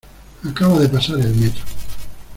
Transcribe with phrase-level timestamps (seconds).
[0.43, 1.63] Acaba de pasar el metro.